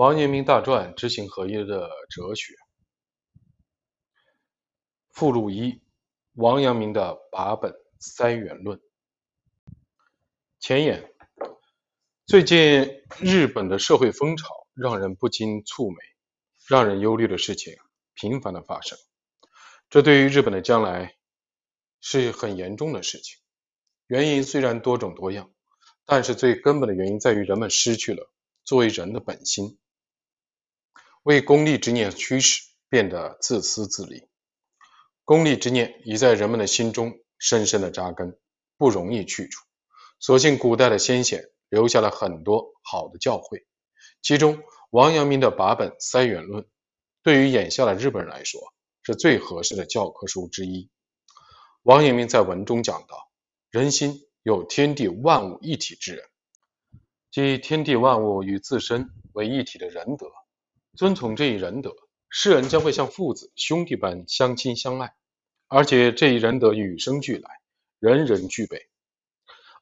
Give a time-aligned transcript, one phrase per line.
[0.00, 2.54] 王阳明大传知行合一的哲学
[5.10, 5.82] 附录一：
[6.32, 8.80] 王阳明的把本三元论。
[10.58, 11.12] 前言：
[12.24, 15.98] 最近日本的社会风潮让人不禁蹙眉，
[16.66, 17.76] 让人忧虑的事情
[18.14, 18.96] 频繁的发生，
[19.90, 21.14] 这对于日本的将来
[22.00, 23.38] 是很严重的事情。
[24.06, 25.52] 原因虽然多种多样，
[26.06, 28.32] 但是最根本的原因在于人们失去了
[28.64, 29.76] 作为人的本心。
[31.22, 34.28] 为功利之念驱使，变得自私自利。
[35.24, 38.38] 功利之念已在人们的心中深深的扎根，
[38.78, 39.62] 不容易去除。
[40.18, 43.64] 所幸古代的先贤留下了很多好的教诲，
[44.22, 46.66] 其中王阳明的八本三元论，
[47.22, 50.88] 对于眼下的日本人来说，是最合适的教科书之一。
[51.82, 53.30] 王阳明在文中讲到
[53.70, 56.24] ：“人心有天地万物一体之人，
[57.30, 60.26] 即天地万物与自身为一体的仁德。”
[60.96, 61.94] 遵从这一仁德，
[62.28, 65.14] 世人将会像父子兄弟般相亲相爱，
[65.68, 67.48] 而且这一仁德与生俱来，
[68.00, 68.88] 人人具备。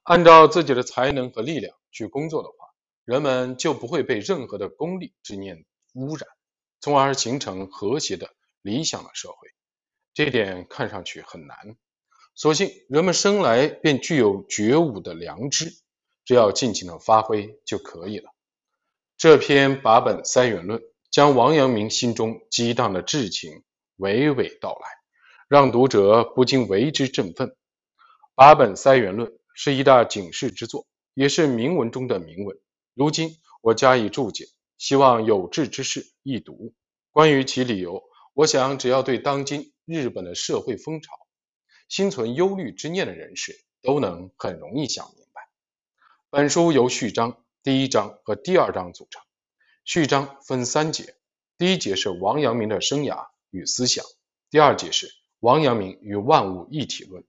[0.03, 2.69] 按照自己的才能和力量去工作的话，
[3.05, 6.27] 人们就不会被任何的功利之念污染，
[6.81, 8.31] 从而形成和谐的
[8.63, 9.49] 理想的社会。
[10.15, 11.77] 这点看上去很难，
[12.35, 15.73] 所幸人们生来便具有觉悟的良知，
[16.25, 18.31] 只要尽情的发挥就可以了。
[19.17, 20.83] 这篇把本三元论。
[21.11, 23.63] 将王阳明心中激荡的志情
[23.97, 24.89] 娓娓道来，
[25.49, 27.57] 让读者不禁为之振奋。
[28.35, 32.59] 八本塞元论是一大警示之作，也是铭文中的铭文。
[32.95, 34.45] 如今我加以注解，
[34.77, 36.75] 希望有志之士一读。
[37.11, 38.03] 关于其理由，
[38.35, 41.13] 我想只要对当今日本的社会风潮
[41.89, 45.41] 心存忧虑之念的人士，都能很容易想明白。
[46.29, 49.23] 本书由序章、第一章和第二章组成。
[49.89, 51.15] 序章分三节，
[51.57, 54.05] 第一节是王阳明的生涯与思想，
[54.51, 55.09] 第二节是
[55.41, 57.25] 王阳明与万物一体论，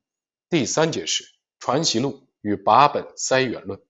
[0.49, 1.23] 第三节是
[1.61, 3.81] 传习录与八本塞元论。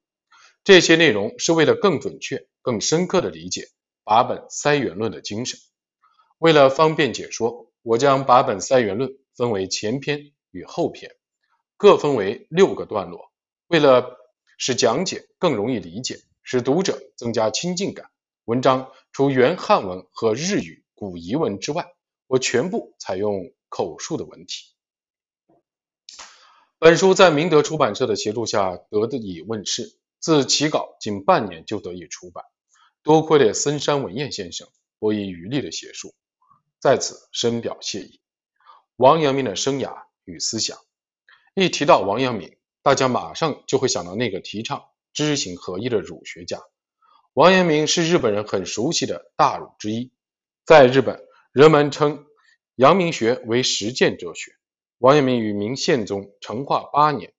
[0.63, 3.69] 这些内容是为了更准确、更深刻地理解
[4.03, 5.59] 八本塞元论的精神。
[6.37, 11.09] 为了方便解说，我将八本塞元论分为前篇与后篇，
[11.75, 13.31] 各分为六个段落。
[13.65, 14.15] 为了
[14.59, 18.11] 使讲解更容易理解，使读者增加亲近感。
[18.49, 21.85] 文章除原汉文和日语古遗文之外，
[22.25, 24.73] 我全部采用口述的文体。
[26.79, 32.43] 本书在明德出版社的协助下得以问世，自起稿仅半年就得以出版，
[33.03, 34.67] 多亏了森山文彦先生
[34.97, 36.15] 不遗余力的写书，
[36.79, 38.19] 在此深表谢意。
[38.95, 40.79] 王阳明的生涯与思想，
[41.53, 46.59] 一提到王阳明，大家马上就会想到那个提倡知行合一的儒学家。
[47.39, 50.11] 王阳明是日本人很熟悉的大儒之一，
[50.65, 51.23] 在日本，
[51.53, 52.25] 人们称
[52.75, 54.51] 阳明学为实践哲学。
[54.97, 57.31] 王阳明与明宪宗成化八年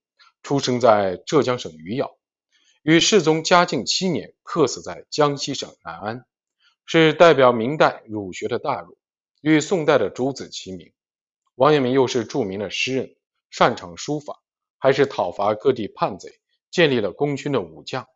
[0.43, 2.17] 出生在浙江省余姚，
[2.83, 6.25] 与世宗嘉靖七年客死在江西省南安，
[6.87, 8.97] 是代表明代儒学的大儒，
[9.43, 10.95] 与宋代的朱子齐名。
[11.57, 13.17] 王阳明又是著名的诗人，
[13.51, 14.41] 擅长书法，
[14.79, 16.41] 还是讨伐各地叛贼、
[16.71, 18.07] 建立了功勋的武将，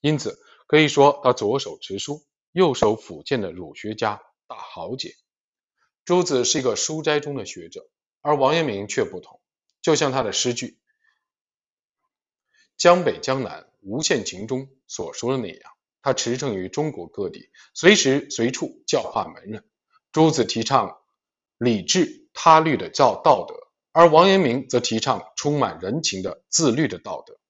[0.00, 0.36] 因此。
[0.70, 5.16] 可以说，他左手持书，右手抚剑的儒学家大豪杰。
[6.04, 9.40] 朱子是一个书斋中的学者，而王阳明却不同。
[9.82, 10.78] 就像他的诗句
[12.78, 15.72] “江北江南无限情”中所说的那样，
[16.02, 19.68] 他驰骋于中国各地，随时随处教化门人。
[20.12, 20.98] 朱子提倡
[21.58, 23.56] 理智他律的教道德，
[23.90, 27.40] 而王阳明则提倡充满人情的自律的道德。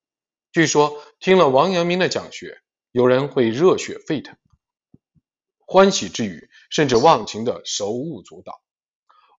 [0.52, 2.62] 据说，听了王阳明的讲学。
[2.92, 4.36] 有人会热血沸腾，
[5.60, 8.60] 欢喜之余，甚至忘情的手舞足蹈。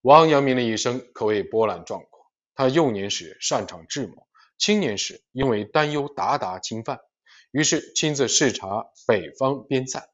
[0.01, 2.31] 王阳明的一生可谓波澜壮阔。
[2.55, 4.25] 他幼年时擅长智谋，
[4.57, 7.01] 青年时因为担忧鞑靼侵犯，
[7.51, 10.09] 于是亲自视察北方边塞，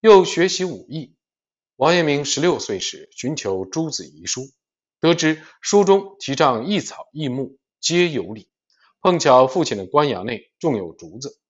[0.00, 1.16] 又学习武艺。
[1.76, 4.50] 王阳明十六岁时寻求朱子遗书，
[5.00, 8.50] 得知书中提倡一草一木皆有理，
[9.00, 11.40] 碰巧父亲的官衙内种有竹子。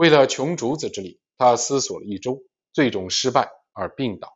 [0.00, 2.42] 为了穷竹子之力，他思索了一周，
[2.72, 4.34] 最终失败而病倒。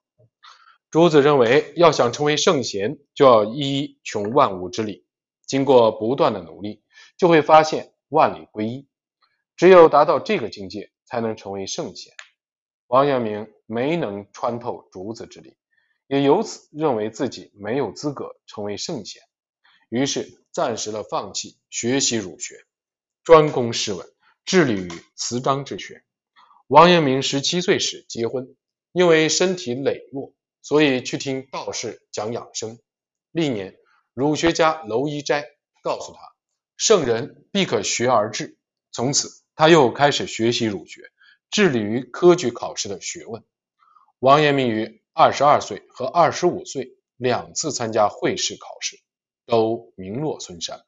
[0.90, 5.06] 竹子认为，要想成为圣贤，就要一穷万物之力。
[5.46, 6.82] 经过不断的努力，
[7.16, 8.86] 就会发现万里归一。
[9.56, 12.12] 只有达到这个境界，才能成为圣贤。
[12.88, 15.56] 王阳明没能穿透竹子之力，
[16.08, 19.22] 也由此认为自己没有资格成为圣贤，
[19.88, 22.54] 于是暂时的放弃学习儒学，
[23.22, 24.06] 专攻诗文。
[24.44, 26.04] 致力于词章之学。
[26.66, 28.54] 王阳明十七岁时结婚，
[28.92, 32.78] 因为身体羸弱，所以去听道士讲养生。
[33.30, 33.76] 历年，
[34.12, 35.46] 儒学家娄一斋
[35.82, 36.20] 告诉他，
[36.76, 38.58] 圣人必可学而治。
[38.92, 41.10] 从此，他又开始学习儒学，
[41.50, 43.42] 致力于科举考试的学问。
[44.18, 48.98] 王阳明于二十二岁和二十五岁两次参加会试考试，
[49.46, 50.84] 都名落孙山。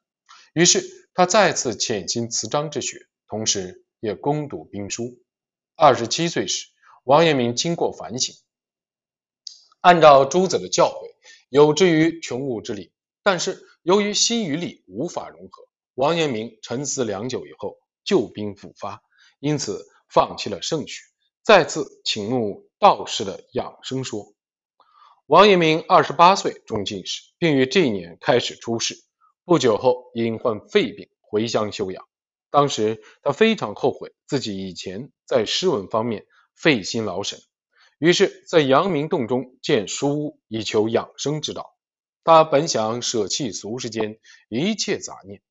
[0.53, 5.19] 于是，他再次潜心辞章之学，同时也攻读兵书。
[5.75, 6.67] 二十七岁时，
[7.03, 8.35] 王阳明经过反省，
[9.81, 11.09] 按照朱子的教诲，
[11.49, 12.91] 有志于穷武之理。
[13.23, 19.03] 但是由于心与理无法融合，王阳明沉思良久以后，旧病复发，
[19.39, 21.01] 因此放弃了圣学，
[21.43, 24.33] 再次倾慕道士的养生说。
[25.25, 28.95] 王阳明二十八岁中进士，并于这一年开始出仕。
[29.43, 32.06] 不久后因患肺病回乡休养。
[32.49, 37.39] 当时他非常后悔自己以前在诗文方面费心劳神，
[37.99, 41.75] 于是，在阳明洞中建书屋以求养生之道。
[42.23, 45.41] 他本想舍弃俗世间一切杂念，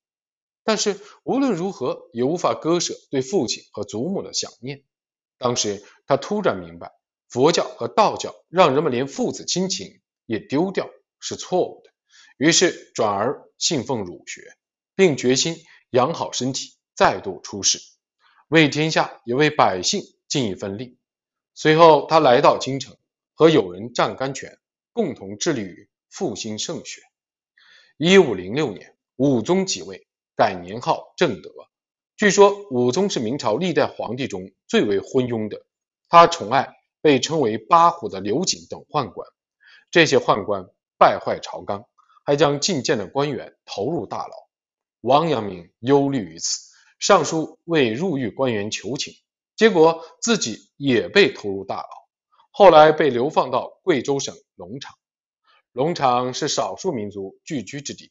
[0.63, 4.85] 但是无论如何也无法割舍对父亲和祖母的想念。
[5.39, 6.93] 当时他突然明白，
[7.29, 11.91] 佛教和道教让人们连父子亲情也丢掉是错误的。
[12.37, 14.57] 于是转而信奉儒学，
[14.95, 15.57] 并决心
[15.91, 17.79] 养好身体，再度出仕，
[18.49, 20.99] 为天下也为百姓尽一份力。
[21.55, 22.97] 随后，他来到京城，
[23.35, 24.59] 和友人湛甘泉
[24.93, 27.03] 共同致力于复兴圣学。
[27.99, 31.51] 一五零六年，武宗即位，改年号正德。
[32.17, 35.65] 据说武宗是明朝历代皇帝中最为昏庸的，
[36.09, 39.29] 他宠爱被称为八虎的刘瑾等宦官，
[39.91, 40.67] 这些宦官
[40.99, 41.85] 败坏朝纲。
[42.29, 44.35] 还将进谏的官员投入大牢。
[45.01, 46.66] 王阳明忧虑于此，
[46.99, 49.15] 上书为入狱官员求情，
[49.55, 51.89] 结果自己也被投入大牢。
[52.51, 54.95] 后来被流放到贵州省龙场。
[55.73, 58.11] 龙场是少数民族聚居之地，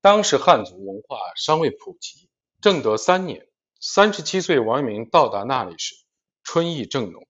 [0.00, 2.28] 当时汉族文化尚未普及。
[2.60, 3.46] 正德三年，
[3.78, 5.94] 三十七岁王阳明到达那里时，
[6.42, 7.28] 春意正浓，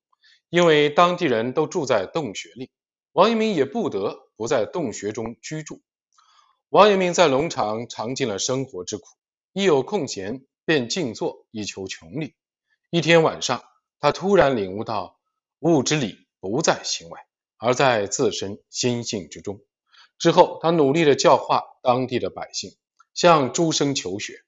[0.49, 2.71] 因为当地人都住在洞穴里。
[3.13, 5.83] 王阳明也不得不在洞穴中居住。
[6.71, 9.05] 王阳明在农场尝尽了生活之苦，
[9.55, 12.35] 一有空闲便静坐以求穷理。
[12.91, 13.63] 一天晚上，
[14.01, 15.21] 他突然领悟到，
[15.61, 17.21] 物之理不在形外，
[17.57, 19.61] 而在自身心性之中。
[20.19, 22.77] 之后，他努力地教化当地的百姓，
[23.15, 24.41] 向诸生求学。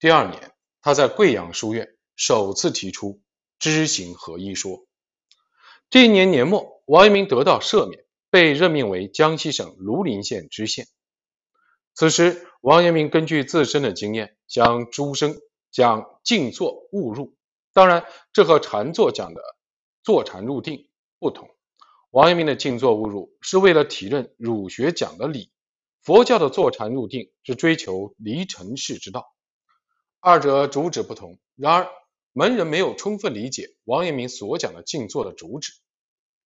[0.00, 3.22] 第二年，他在贵阳书院首次提出
[3.60, 4.86] 知行合一说。
[5.88, 8.04] 这一年年末，王阳明得到赦免。
[8.30, 10.86] 被任命为江西省庐陵县知县。
[11.98, 15.34] 此时，王阳明根据自身的经验，向诸生
[15.72, 17.34] 讲静坐勿入。
[17.72, 19.42] 当然，这和禅坐讲的
[20.04, 21.50] 坐禅入定不同。
[22.10, 25.50] 王阳明的静坐勿入是为了体认儒学讲的理，
[26.00, 29.34] 佛教的坐禅入定是追求离尘世之道，
[30.20, 31.40] 二者主旨不同。
[31.56, 31.88] 然而，
[32.32, 35.72] 门人没有充分理解王阳明所讲的静坐的主旨。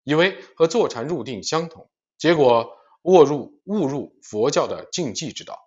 [0.03, 5.59] 以为和坐禅入定相同，结果误入误入佛教的禁忌之道。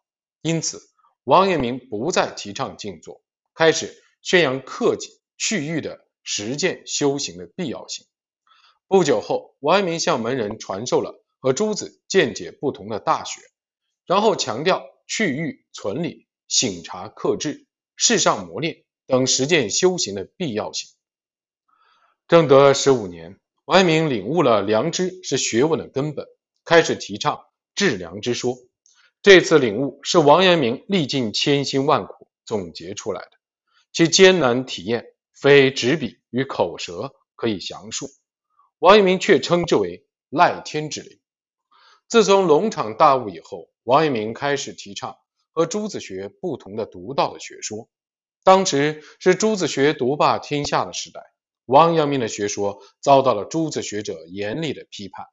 [0.41, 0.81] 因此，
[1.23, 3.21] 王阳明不再提倡静坐，
[3.53, 8.05] 开始宣扬克己去欲的实践修行的必要性。
[8.87, 13.41] 不久后，王阳明向门人传授了和诸子见解不同的大学，
[14.05, 20.89] 然后强调去欲存理、醒察克制、世上磨练等实践修行的必要性。
[22.27, 23.39] 正德十五年。
[23.65, 26.27] 王阳明领悟了良知是学问的根本，
[26.65, 27.45] 开始提倡
[27.75, 28.57] 致良知说。
[29.21, 33.31] 这次领悟是王阳明历尽千辛万苦总结出来的，
[33.93, 38.07] 其艰难体验非纸笔与口舌可以详述。
[38.79, 41.19] 王阳明却称之为赖天之灵。
[42.07, 45.15] 自从龙场大悟以后，王阳明开始提倡
[45.51, 47.89] 和朱子学不同的独到的学说。
[48.43, 51.21] 当时是朱子学独霸天下的时代。
[51.65, 55.25] 王阳明的学说遭到了朱子学者严厉的批判，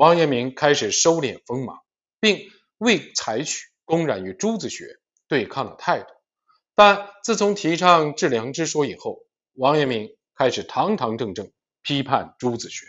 [0.00, 1.78] 王阳明开始收敛锋芒，
[2.20, 6.06] 并未采取公然与朱子学对抗的态度。
[6.74, 9.18] 但自从提倡致良知说以后，
[9.52, 11.52] 王阳明开始堂堂正正
[11.82, 12.86] 批判朱子学。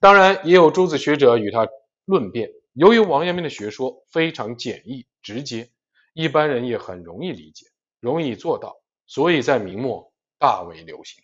[0.00, 1.68] 当然，也有朱子学者与他
[2.04, 2.50] 论辩。
[2.72, 5.70] 由于王阳明的学说非常简易直接，
[6.14, 7.66] 一般人也很容易理解，
[8.00, 8.74] 容易做到，
[9.06, 11.22] 所以在明末大为流行。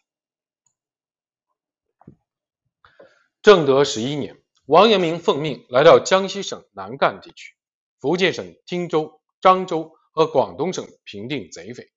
[3.42, 4.37] 正德十一年，
[4.68, 7.54] 王阳明奉命来到江西省南赣地区、
[8.00, 11.90] 福建省汀州、漳州和广东省平定贼匪。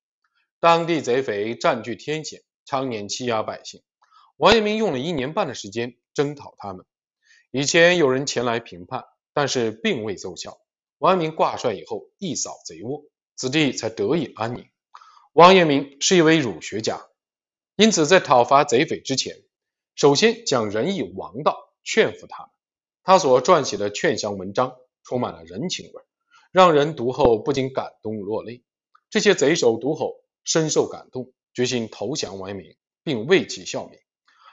[0.62, 3.84] 当地贼匪占据天险，常年欺压百姓。
[4.38, 6.86] 王阳明用了一年半的时间征讨他们。
[7.52, 10.58] 以前有人前来评判，但是并未奏效。
[10.98, 13.04] 王阳明挂帅以后，一扫贼窝，
[13.36, 14.66] 此地才得以安宁。
[15.34, 17.06] 王阳明是一位儒学家，
[17.76, 19.44] 因此在讨伐贼匪之前，
[19.94, 22.52] 首先讲仁义王道，劝服他们。
[23.04, 26.04] 他所撰写的劝降文章充满了人情味，
[26.52, 28.64] 让人读后不禁感动落泪。
[29.10, 34.00] 这些贼首读后深受感动，决心投降王阳明，并为其效命。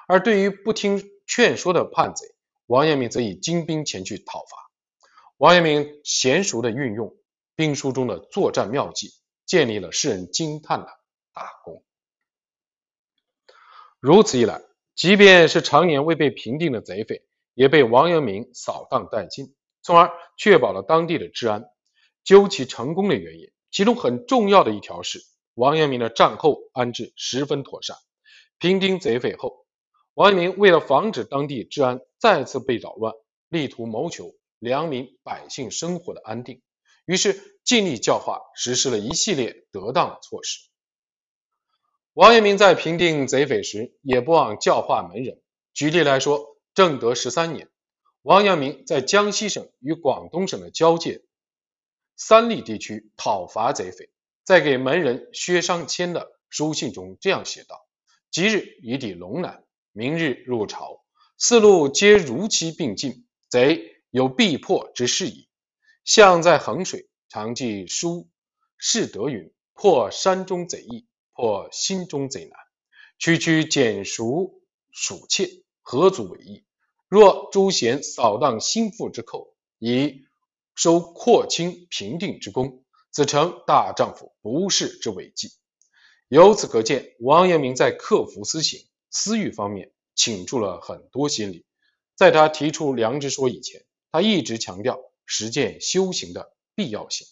[0.06, 2.34] 而对于不听劝说的叛贼，
[2.66, 4.70] 王阳明则以精兵前去讨伐。
[5.36, 7.14] 王阳明娴熟地运用
[7.54, 9.12] 兵书中的作战妙计，
[9.44, 10.86] 建立了世人惊叹的
[11.32, 11.84] 大功。
[14.00, 14.62] 如此一来，
[14.94, 17.27] 即便是常年未被平定的贼匪，
[17.58, 21.64] 也被王阳明扫荡殆尽，从而确保了当地的治安。
[22.22, 25.18] 究其成功的原因，其中很重要的一条是
[25.54, 27.96] 王阳明的战后安置十分妥善。
[28.60, 29.66] 平定贼匪后，
[30.14, 33.12] 王阳明为了防止当地治安再次被扰乱，
[33.48, 36.62] 力图谋求良民百姓生活的安定，
[37.06, 40.60] 于是尽力教化，实施了一系列得当的措施。
[42.12, 45.42] 王阳明在平定贼匪时，也不忘教化门人。
[45.74, 47.68] 举例来说，正德十三年，
[48.22, 51.24] 王阳明在江西省与广东省的交界
[52.14, 54.10] 三立地区讨伐贼匪，
[54.44, 57.88] 在给门人薛尚谦的书信中这样写道
[58.30, 61.02] ：“即日已抵龙南。”明日入朝，
[61.36, 65.48] 四路皆如期并进，贼有必破之势矣。
[66.04, 68.28] 相在衡水，常记书
[68.76, 72.56] 士德云：“破山中贼易，破心中贼难。
[73.18, 76.64] 区区简熟属妾，何足为意？
[77.08, 80.26] 若诸贤扫荡心腹之寇，以
[80.74, 85.50] 收扩清平定之功，则成大丈夫不世之伟绩。”
[86.28, 88.86] 由此可见，王阳明在克服私刑。
[89.10, 91.64] 私欲方面倾注了很多心力。
[92.14, 97.26] 在他提出良知说以前，他一直强调实践修行的必要性。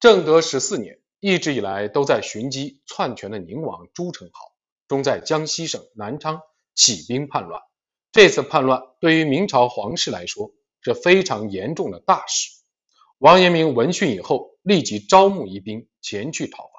[0.00, 4.32] 正德十四年，一直以来都在寻机篡权的宁王朱宸濠，
[4.88, 6.40] 终在江西省南昌
[6.74, 7.62] 起兵叛乱。
[8.16, 12.48] 这次叛乱对于明朝皇室来说是非常严重的大事。
[13.18, 16.70] 王阳明闻讯以后，立即招募一兵前去讨伐，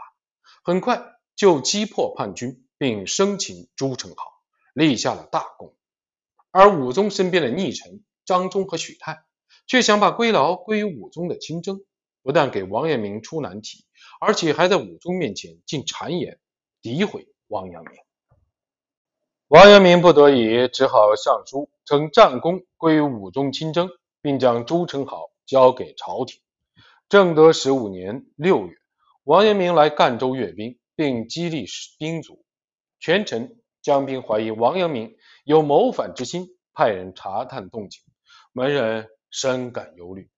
[0.63, 0.99] 很快
[1.35, 2.63] 就击破叛军。
[2.79, 4.15] 并生擒朱宸濠，
[4.73, 5.75] 立下了大功。
[6.49, 9.19] 而武宗身边的逆臣张忠和许泰，
[9.67, 11.81] 却想把归劳归于武宗的亲征，
[12.23, 13.85] 不但给王阳明出难题，
[14.19, 16.39] 而且还在武宗面前进谗言，
[16.81, 17.93] 诋毁王阳明。
[19.49, 23.89] 王阳明不得已，只好上书称战功归于武宗亲征，
[24.21, 26.41] 并将朱宸濠交给朝廷。
[27.07, 28.75] 正德十五年六月，
[29.23, 31.65] 王阳明来赣州阅兵，并激励
[31.97, 32.43] 兵卒。
[32.99, 38.01] 权臣江兵怀疑王阳明有谋反之心，派人查探动静，
[38.51, 40.29] 门人深感忧虑。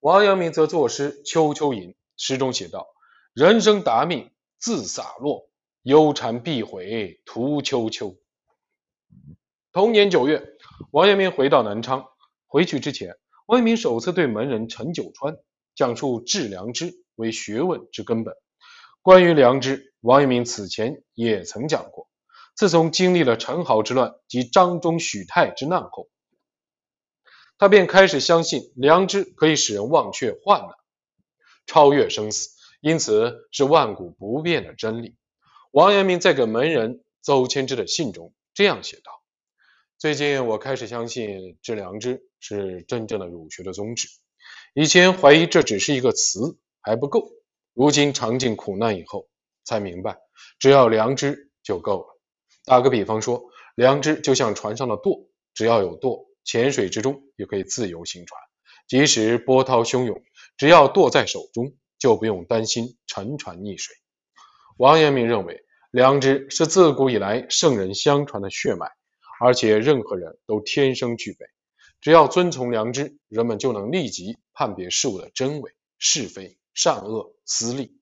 [0.00, 2.88] 王阳明则作诗《秋秋吟》，诗中写道
[3.32, 5.48] ：“人生达命自洒落，
[5.82, 8.16] 忧谗必毁徒秋秋。”
[9.72, 10.42] 同年九月，
[10.90, 12.06] 王阳明回到南昌。
[12.46, 15.36] 回去之前，王阳明首次对门人陈九川
[15.74, 18.34] 讲述致良知为学问之根本。
[19.02, 22.08] 关于良知，王阳明此前也曾讲过。
[22.54, 26.08] 自从经历了陈豪之乱及张忠、许泰之难后，
[27.58, 30.70] 他便开始相信良知可以使人忘却患难，
[31.66, 32.48] 超越生死，
[32.80, 35.16] 因此是万古不变的真理。
[35.70, 39.12] 王阳明在给门人邹谦之的信中这样写道
[40.00, 44.08] ：“最近我开始相信致良知是真正的儒学的宗旨，
[44.72, 47.28] 以前怀疑这只是一个词还不够。”
[47.76, 49.28] 如今尝尽苦难以后，
[49.62, 50.16] 才明白，
[50.58, 52.18] 只要良知就够了。
[52.64, 53.44] 打个比方说，
[53.74, 58.40] 良知就像船上的舵，只要有舵，浅水之中也可以自由行船。
[58.88, 60.22] 即使波涛汹涌，
[60.56, 63.94] 只要舵在手中，就不用担心沉船溺水。
[64.78, 68.90] 王阳明认为，良知是自古以来圣人相传的血脉，
[69.40, 71.46] 而且任何人都天生具备。
[72.00, 76.58] 只要遵从良知，人们就能立即判别事物的真伪是非。
[76.74, 77.98] 善恶私利，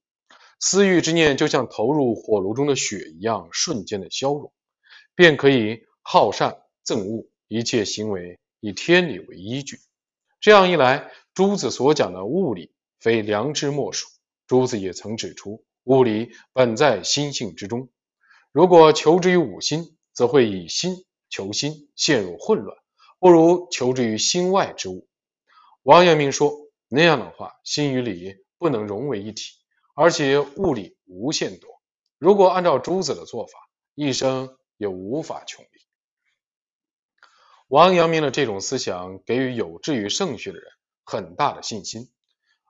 [0.59, 4.51] 私欲之念就像投入火炉中的血一样，瞬间的消融，
[5.15, 9.79] 便可以好善憎恶，一切行为以天理为依据。
[10.41, 14.09] 这样一来，朱子所讲的物理非良知莫属。
[14.45, 17.89] 朱子也曾指出，物理本在心性之中，
[18.51, 22.77] 如果求之于五心，则会以心求心，陷入混乱，
[23.17, 25.07] 不如求之于心外之物。
[25.81, 26.53] 王阳明说，
[26.87, 28.45] 那样的话，心与理。
[28.57, 29.51] 不能融为一体，
[29.95, 31.69] 而且物理无限多。
[32.17, 33.59] 如果按照朱子的做法，
[33.95, 35.69] 一生也无法穷理。
[37.67, 40.67] 王阳明的这种思想给予有志于圣学的人
[41.03, 42.09] 很大的信心，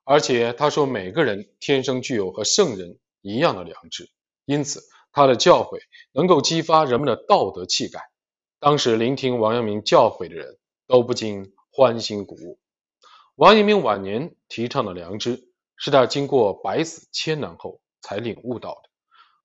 [0.03, 4.12] 而且他说每个人天生具有和圣人一样的良知，
[4.46, 5.79] 因此他的教诲
[6.12, 8.00] 能够激发人们的道德气概。
[8.60, 12.60] 当时聆听王阳明教诲的人都不禁欢欣鼓舞。
[13.34, 18.89] 王阳明晚年提倡的良知，是他经过百死千难后才领悟到的，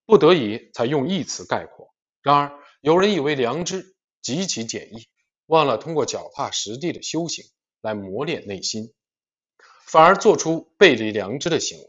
[0.05, 1.95] 不得已才用一词概括。
[2.21, 5.09] 然而，有人以为良知极其简易，
[5.47, 7.47] 忘了通过脚踏实地的修行
[7.81, 8.93] 来磨练内心，
[9.87, 11.87] 反而做出背离良知的行为。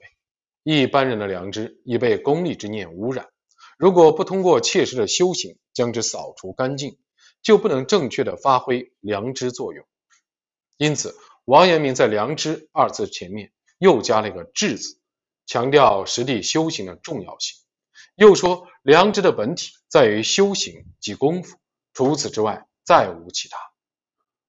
[0.64, 3.30] 一般人的良知已被功利之念污染，
[3.78, 7.00] 如果不通过切实的修行将之扫除干净，
[7.42, 9.84] 就不能正确的发挥良知作用。
[10.78, 11.16] 因此，
[11.46, 15.00] 王阳明在“良知”二字前面又加了一个“智”字，
[15.48, 17.58] 强调实地修行的重要性。
[18.16, 21.58] 又说，良知的本体在于修行及功夫，
[21.94, 23.58] 除此之外再无其他。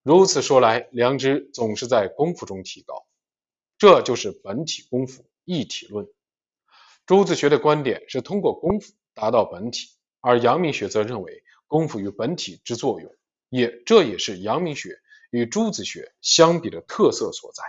[0.03, 3.07] 如此说来，良知总是在功夫中提高，
[3.79, 6.07] 这就是本体功夫一体论。
[7.07, 9.89] 朱子学的观点是通过功夫达到本体，
[10.21, 11.43] 而阳明学则认为。
[11.69, 13.11] 功夫与本体之作用，
[13.49, 17.63] 也这也是阳明学与朱子学相比的特色所在。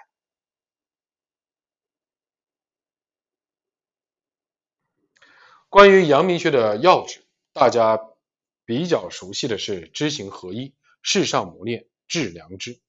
[5.69, 7.97] 关于阳明学的要旨，大家
[8.65, 12.81] 比较熟悉的是知行合一、世上磨练、致良知。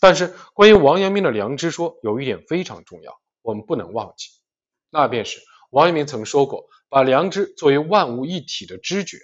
[0.00, 4.30] 但是关于王阳明的良知说，有一点非常重要，我们不能忘记，
[4.90, 9.18] 那便是王阳明曾说过，把良知作为万物一体的知觉。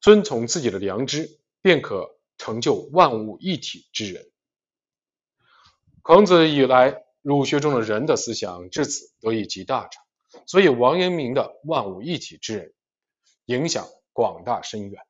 [0.00, 4.30] 遵从自己的良知，便可成就万物一体之人。
[6.02, 10.02] 孔子以来，儒学中的人的思想至此得以极大成，
[10.46, 12.72] 所以王阳明的万物一体之人
[13.44, 15.02] 影响广大深远。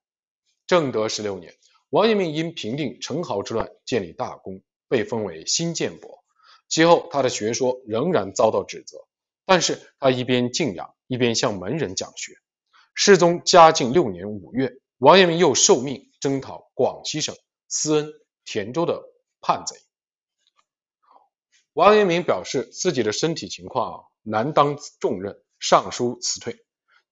[0.66, 1.54] 正德十六年，
[1.90, 6.19] 王阳明因平定陈豪之乱建立大功，被封为新建伯。
[6.70, 8.96] 其后，他的学说仍然遭到指责，
[9.44, 12.32] 但是他一边静养，一边向门人讲学。
[12.94, 17.34] 世宗嘉靖六年五月，王阳明又受命征讨广西省
[17.66, 18.12] 思恩
[18.44, 19.02] 田州的
[19.40, 19.76] 叛贼。
[21.72, 26.56] 王阳明表示自己的身体情况难当重任，上书辞退，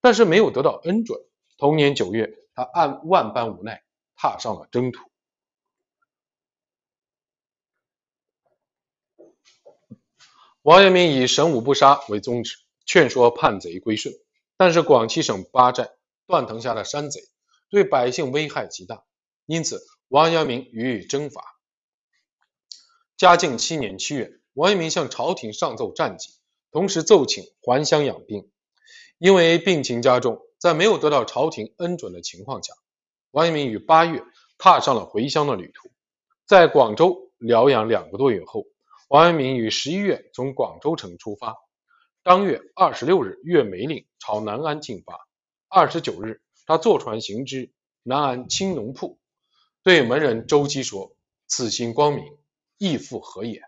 [0.00, 1.18] 但是没有得到恩准。
[1.56, 3.82] 同年九月，他按万般无奈，
[4.14, 5.00] 踏上了征途。
[10.68, 14.14] 王阳明以神武不杀为宗旨，劝说叛贼归顺。
[14.58, 15.92] 但是广西省八寨
[16.26, 17.22] 断藤下的山贼
[17.70, 19.02] 对百姓危害极大，
[19.46, 21.42] 因此王阳明予以征伐。
[23.16, 26.34] 嘉靖七年七月，王阳明向朝廷上奏战绩，
[26.70, 28.50] 同时奏请还乡养病。
[29.16, 32.74] 因为病情加重，在没有得到朝廷恩准的情况下，
[33.30, 34.22] 王阳明于八月
[34.58, 35.88] 踏上了回乡的旅途。
[36.44, 38.66] 在广州疗养两个多月后，
[39.08, 41.56] 王阳明于十一月从广州城出发。
[42.22, 45.26] 当月二十六日，越梅岭朝南安进发。
[45.66, 49.18] 二十九日，他坐船行至南安青龙铺，
[49.82, 51.16] 对门人周基说
[51.48, 52.36] ：“此心光明，
[52.76, 53.62] 亦复何也？”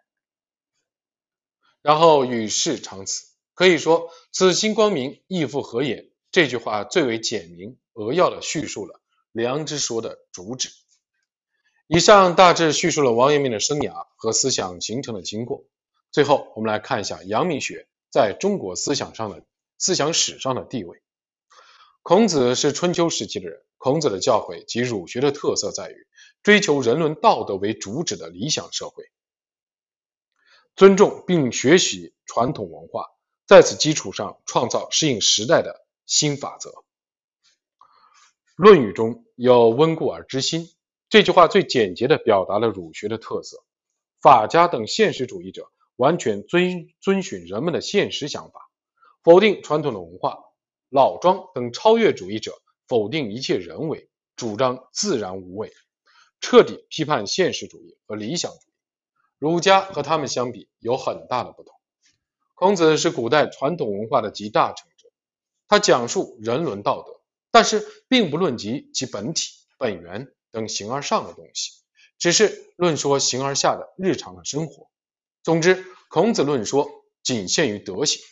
[1.80, 3.26] 然后与世长辞。
[3.54, 9.00] 可以说，“此心光明，亦复何也？”这句话最为简明扼要的叙述了
[9.32, 10.70] 良知说的主旨。
[11.92, 15.64] 以上大致叙述了王阳明的生涯和思想形成的经过。
[16.12, 17.88] 最后，我们来看一下阳明学。
[18.12, 19.44] 在中国思想上的
[19.76, 21.02] 思想史上的地位，
[22.02, 23.60] 孔子是春秋时期的人。
[23.76, 26.06] 孔子的教诲及儒学的特色在于
[26.44, 29.10] 追求人伦道德为主旨的理想社会，
[30.76, 33.06] 尊重并学习传统文化，
[33.48, 36.70] 在此基础上创造适应时代的新法则。
[38.54, 40.68] 《论语》中有“温故而知新”
[41.10, 43.62] 这句话，最简洁地表达了儒学的特色。
[44.22, 45.70] 法家等现实主义者。
[45.96, 48.70] 完全遵遵循人们的现实想法，
[49.22, 50.54] 否定传统的文化；
[50.88, 52.54] 老庄等超越主义者
[52.88, 55.74] 否定一切人为，主张自然无为，
[56.40, 58.72] 彻底批判现实主义和理想主义。
[59.36, 61.74] 儒家和他们相比有很大的不同。
[62.54, 65.06] 孔子是古代传统文化的集大成者，
[65.68, 67.20] 他讲述人伦道德，
[67.50, 71.72] 但是并不论及其本体、本源等形而上的东西，
[72.18, 74.88] 只是论说形而下的日常的生活。
[75.42, 76.90] 总之，孔子论说
[77.22, 78.22] 仅限于德行。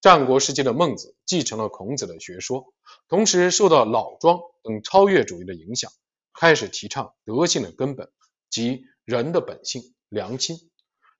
[0.00, 2.74] 战国时期的孟子继承了孔子的学说，
[3.06, 5.92] 同时受到老庄等超越主义的影响，
[6.32, 8.10] 开始提倡德性的根本
[8.50, 10.70] 即人的本性良心。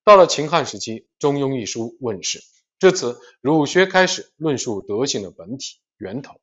[0.03, 2.43] 到了秦汉时期，《中庸》一书问世，
[2.81, 6.41] 至此儒学开始论述德性的本体源头。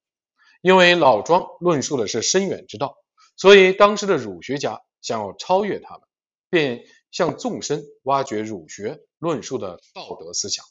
[0.62, 2.96] 因为老庄论述的是深远之道，
[3.40, 6.02] 所以当时的儒学家想要超越他们，
[6.50, 10.66] 便向纵深挖掘儒学论述的道德思想。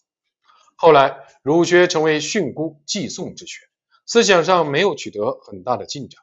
[0.77, 3.63] 后来，儒学成为训诂记诵之学，
[4.05, 6.21] 思想上没有取得很大的进展。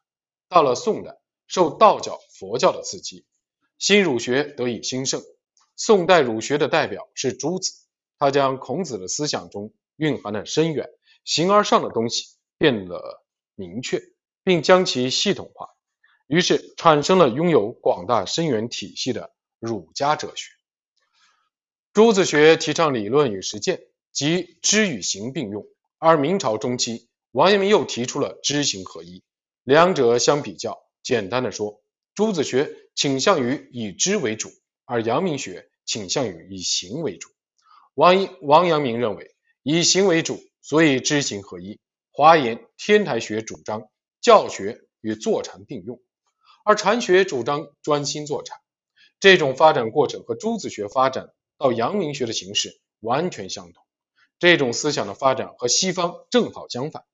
[0.47, 3.25] 到了宋代，受道教、佛教的刺激，
[3.79, 5.23] 新儒学得以兴盛。
[5.75, 7.73] 宋代儒学的代表是朱子，
[8.19, 10.87] 他将孔子的思想中蕴含的深远、
[11.23, 13.23] 形而上的东西变得
[13.55, 13.99] 明确，
[14.43, 15.74] 并将其系统化，
[16.27, 20.51] 于是产生了拥有广大深远体系的儒家哲学。
[21.93, 25.65] 朱子学提倡理论与实践，即知与行并用，
[25.97, 29.23] 而明朝中期，王阳明又提出了知行合一。
[29.63, 31.81] 两者相比较，简单的说，
[32.13, 34.49] 朱子学倾向于以知为主，
[34.85, 37.29] 而阳明学倾向于以行为主。
[37.93, 41.79] 王王阳明认为以行为主，所以知行合一。
[42.11, 43.89] 华严天台学主张
[44.21, 45.99] 教学与坐禅并用，
[46.65, 48.57] 而禅学主张专心坐禅。
[49.19, 53.83] 这种发展过程和朱子学发展到阳明学的形式完全相同。
[54.39, 57.05] 这种思想的发展和西方正好相反。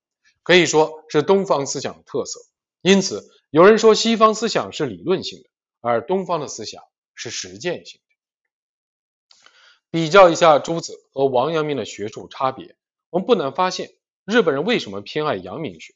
[0.42, 2.40] 可以说是东方思想的特色，
[2.80, 5.48] 因此有人说西方思想是理论性的，
[5.80, 6.82] 而东方的思想
[7.14, 9.46] 是实践性的。
[9.90, 12.74] 比较一下朱子和王阳明的学术差别，
[13.10, 13.92] 我们不难发现，
[14.24, 15.94] 日本人为什么偏爱阳明学？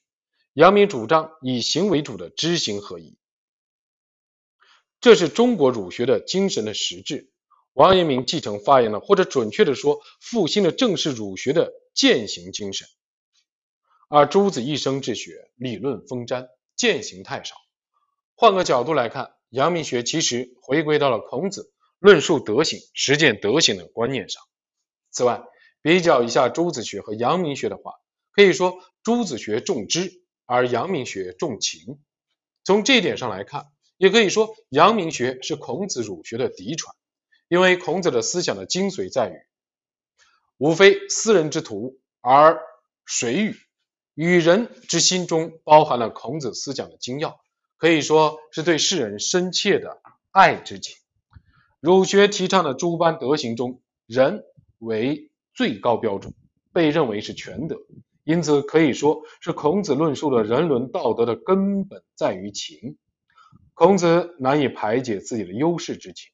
[0.53, 3.17] 阳明主张以行为主的知行合一，
[5.01, 7.31] 这是中国儒学的精神的实质。
[7.73, 12.89] 王阳明继承发扬了，或者准确的说，复兴的正是儒学的践行精神。
[14.09, 17.57] 而朱子一生治学，理论丰瞻，践行太少。
[18.35, 24.43] 换个角度来看，阳明学其实回归到了孔子论述德行、实践德行的观念上。
[25.11, 25.43] 此外，
[25.83, 27.93] 比较一下朱子学和阳明学的话，
[28.33, 32.01] 可以说朱子学重知，而阳明学重情。
[32.65, 36.95] 从这一点上来看，也可以说阳明学是孔子儒学的嫡传，
[37.49, 39.37] 因为孔子的思想的精髓在于，
[40.59, 42.61] 无非斯人之徒，而
[43.05, 43.57] 谁与？
[44.15, 47.39] 与人之心中包含了孔子思想的精要，
[47.77, 50.97] 可以说是对世人深切的爱之情。
[51.81, 54.43] 儒学提倡的诸般德行中，仁
[54.79, 56.33] 为最高标准，
[56.73, 57.77] 被认为是全德，
[58.25, 62.97] 因此可以说是孔子论述的人伦道德的根本在于情。
[63.77, 66.33] 孔子难以排解自己的优势之情，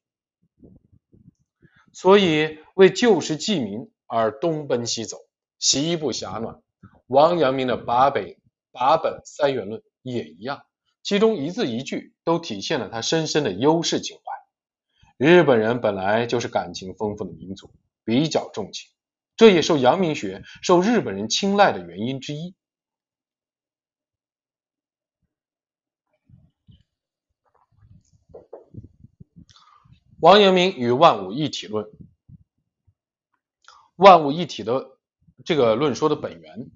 [1.93, 5.17] 所以为救世济民而东奔西走，
[5.59, 6.63] 习不暇暖。
[7.09, 8.39] 王阳明的八北
[8.71, 10.63] 八本三元论也一样，
[11.03, 14.23] 其中一字一句都体现了他深深的优势情怀。
[15.17, 17.73] 日本人本来就是感情丰富的民族，
[18.05, 18.89] 比较重情，
[19.37, 22.55] 这也受阳明学受日本人青睐的原因之一。
[30.23, 31.91] 王阳明与万物一体论，
[33.97, 34.97] 万物一体的
[35.45, 36.71] 这个论说的本源。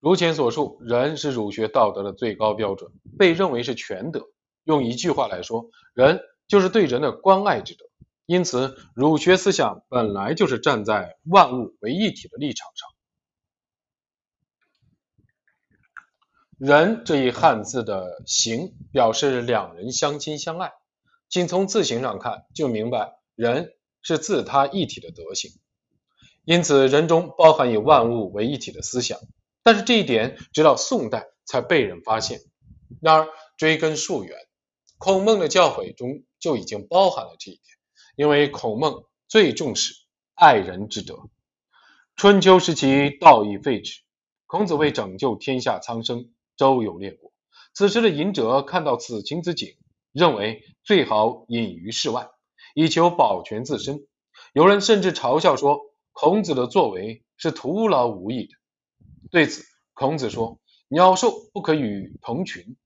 [0.00, 4.28] 如前所述，仁是儒学道德的最高标准，被认为是全德。
[4.64, 7.86] 用一句话来说，仁就是对人的关爱之德。
[8.26, 12.90] 因此，儒学思想本来就是站在万物为一体的立场上。
[16.58, 20.74] 人这一汉字的形，表示两人相亲相爱。
[21.28, 25.50] 仅从字形上看，就明白人是自他一体的德行。
[26.44, 29.18] 因此，人中包含以万物为一体的思想。
[29.62, 32.40] 但是这一点直到宋代才被人发现。
[33.00, 34.36] 然而追根溯源，
[34.98, 37.64] 孔孟的教诲中就已经包含了这一点。
[38.14, 39.94] 因为孔孟最重视
[40.34, 41.30] 爱人之德。
[42.14, 44.02] 春秋时期道义废止，
[44.46, 47.32] 孔子为拯救天下苍生，周游列国。
[47.72, 49.76] 此时的隐者看到此情此景，
[50.12, 52.28] 认为最好隐于世外，
[52.74, 54.06] 以求保全自身。
[54.52, 55.80] 有人甚至嘲笑说，
[56.12, 58.54] 孔子的作为是徒劳无益的。
[59.30, 62.76] 对此，孔子说：“鸟兽不可与同群，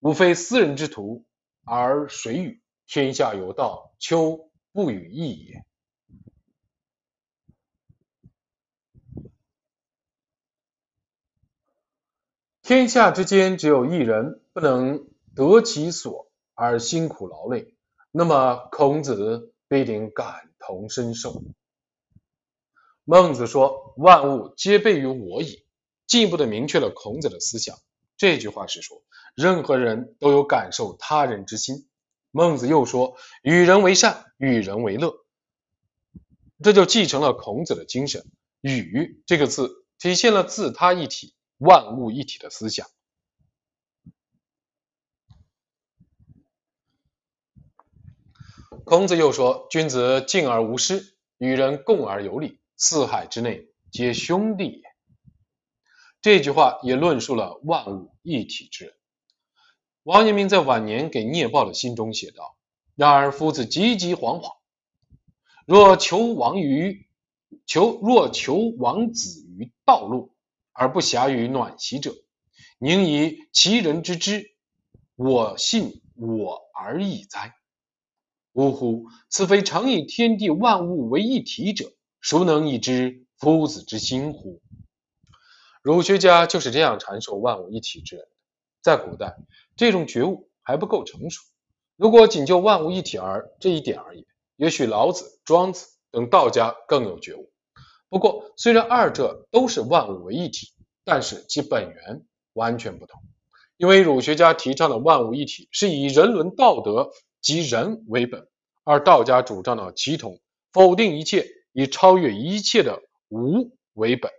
[0.00, 1.26] 吾非斯人之徒，
[1.64, 2.62] 而谁与？
[2.86, 5.64] 天下有道，丘不与易也。
[12.62, 16.29] 天下之间只有一人不能得其所
[16.60, 17.74] 而辛苦劳累，
[18.10, 21.42] 那么孔子必定感同身受。”
[23.04, 25.64] 孟子说：“万物皆备于我矣。”
[26.06, 27.78] 进一步的明确了孔子的思想。
[28.18, 29.02] 这句话是说，
[29.34, 31.88] 任何人都有感受他人之心。
[32.30, 35.14] 孟子又说：“与人为善，与人为乐。”
[36.62, 38.30] 这就继承了孔子的精神。
[38.60, 42.86] “与”这个字体现了自他一体、万物一体的思想。
[48.84, 54.82] 孔子又说：“君子敬而无失，与人共而有礼，四海之内皆兄弟也。”
[56.22, 58.94] 这句话也论述了万物一体之人。
[60.02, 62.56] 王阳明在晚年给聂豹的信中写道
[62.96, 64.56] ：“然而夫子急急惶惶，
[65.66, 67.06] 若求王于
[67.66, 70.34] 求若求王子于道路，
[70.72, 72.14] 而不暇于暖席者，
[72.78, 74.50] 宁以其人之之，
[75.16, 77.54] 我信我而已哉？
[78.52, 79.06] 呜呼！
[79.28, 84.60] 此非诚以天地万物为一体者，孰能以知夫子之心乎？”
[85.82, 88.26] 儒学家就是这样阐述万物一体之人。
[88.82, 89.36] 在古代，
[89.76, 91.42] 这种觉悟还不够成熟。
[91.96, 94.24] 如果仅就万物一体而这一点而言，
[94.56, 97.50] 也许老子、庄子等道家更有觉悟。
[98.08, 100.72] 不过，虽然二者都是万物为一体，
[101.04, 103.22] 但是其本源完全不同。
[103.76, 107.10] 因为儒学家提倡的万物一体是以人伦道德
[107.40, 108.48] 即人为本，
[108.84, 110.40] 而道家主张的齐统，
[110.72, 114.30] 否定一切，以超越一切的无为本。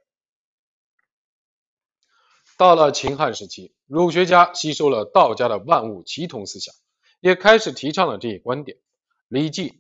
[2.57, 6.75] 到了秦汉时期，儒学家吸收了道家的万物齐同思想，
[7.19, 8.77] 也开始提倡了这一观点。
[9.27, 9.69] 《礼记·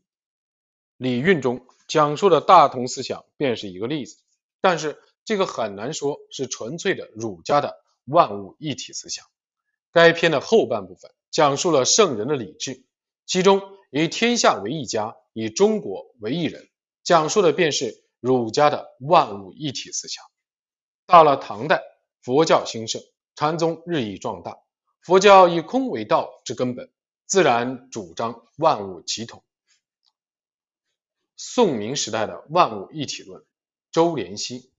[0.97, 4.17] 礼运》中讲述的大同思想便是一个例子。
[4.61, 9.25] 但是这个很难说是纯粹的儒家的万物一体思想。
[9.91, 12.83] 该篇的后半部分讲述了圣人的礼制，
[13.31, 16.69] 其中以天下为一家，以中国为一人，
[17.01, 20.21] 讲述的便是儒家的万物一体思想。
[21.05, 21.81] 到了唐代。
[22.21, 23.01] 佛教兴盛，
[23.35, 24.57] 禅宗日益壮大。
[25.01, 26.91] 佛教以空为道之根本，
[27.25, 29.45] 自然主张万物齐统。
[31.37, 33.45] 宋明时代的万物一体论，
[33.93, 34.73] 周濂溪。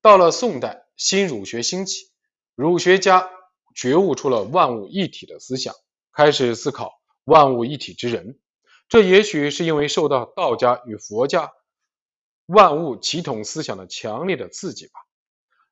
[0.00, 2.10] 到了宋代，新儒学兴起，
[2.56, 3.30] 儒学家
[3.76, 5.72] 觉悟出了万物一体的思想，
[6.12, 8.38] 开始思考万物一体之人。
[8.88, 11.52] 这也许是因为受到道家与佛家
[12.46, 14.92] 万物齐统思想的强烈的刺激吧。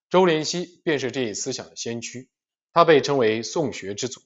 [0.08, 2.28] 周濂溪便是这一思想的先驱，
[2.72, 4.22] 他被称为宋学之祖。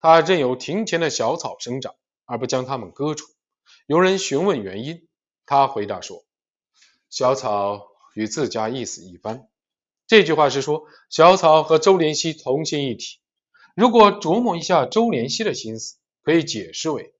[0.00, 1.94] 他任由庭前的小草生长，
[2.26, 3.26] 而不将它们割除。
[3.86, 5.08] 有人询问原因，
[5.46, 6.24] 他回答说
[7.08, 9.48] ：“小草与自家意思一般。”
[10.06, 13.20] 这句话是说小草和周濂溪同心一体。
[13.74, 17.14] 如果琢磨一下周濂溪的心思，可以解释为，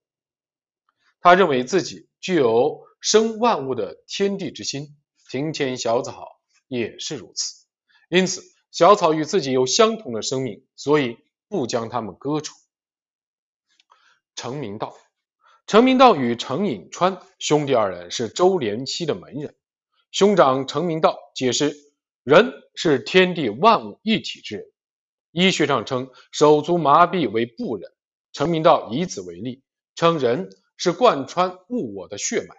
[1.21, 4.97] 他认为自己具有生万物的天地之心，
[5.29, 7.67] 庭前小草也是如此。
[8.09, 8.41] 因此，
[8.71, 12.55] 小草与自己有相同的生命，所以不将它们割除。
[14.35, 14.95] 程明道，
[15.67, 19.55] 程明道与程颖川兄弟二人是周濂溪的门人。
[20.11, 21.75] 兄长程明道解释：
[22.23, 24.65] 人是天地万物一体之人。
[25.31, 27.94] 医学上称手足麻痹为不仁。
[28.35, 29.63] 成明道以此为例，
[29.95, 32.53] 称人是贯穿物我的血脉，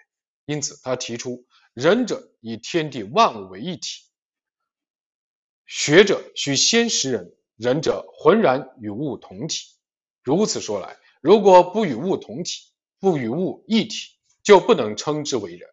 [0.46, 4.06] 因此他提出仁者以天地万物为一体。
[5.66, 9.66] 学者须先识人，人者浑然与物同体。
[10.22, 15.68] 如此说来，如果不与物同体，不与物一体，就不能称之为人。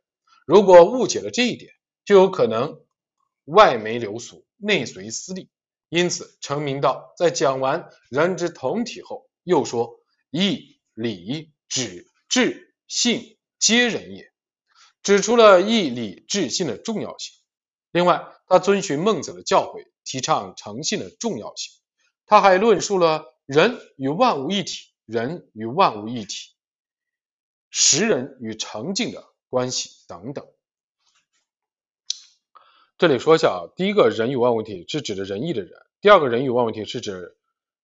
[0.46, 1.72] 如果误解了这一点，
[2.04, 2.78] 就有可能
[3.46, 5.50] 外媒流俗，内随私利。
[5.88, 10.00] 因此，成明道在讲完人之同体后，又说
[10.32, 14.32] ：“义、礼、智、智、信皆人也。”
[15.04, 17.36] 指出了义、礼、智、信的重要性。
[17.92, 21.74] 另外，他遵循孟子的教诲，提倡诚信的重要性。
[22.26, 26.54] 他还论述了人与万物一体、人与万物一体、
[27.70, 30.48] 识人与诚敬的关系等等。
[32.98, 37.36] 这里说一下啊，第一个人与万物一体是指的仁义的人，第二个人与万物一体是指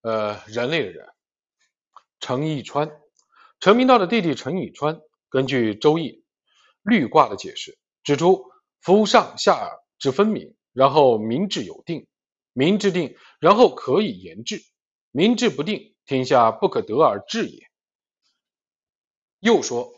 [0.02, 1.06] 呃人类的人。
[2.20, 2.92] 程颐川，
[3.60, 6.12] 程明道的弟弟程颐川，根据《周易》
[6.84, 8.46] 律卦的解释，指出
[8.82, 9.72] 夫上下。
[10.02, 12.08] 之分明，然后民治有定，
[12.54, 14.64] 民治定，然后可以言治，
[15.12, 17.70] 民治不定，天下不可得而治也。
[19.42, 19.92] 又说，